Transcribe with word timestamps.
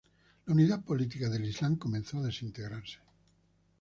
La 0.47 0.53
unidad 0.55 0.83
política 0.83 1.29
del 1.29 1.45
islam 1.45 1.75
comenzó 1.75 2.17
a 2.17 2.23
desintegrarse. 2.23 2.97